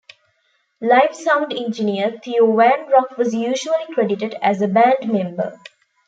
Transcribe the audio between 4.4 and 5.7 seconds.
as a band member.